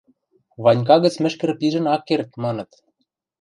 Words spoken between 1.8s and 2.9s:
ак керд, маныт...